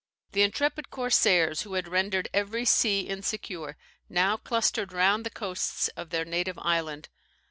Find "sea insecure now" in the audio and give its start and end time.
2.65-4.35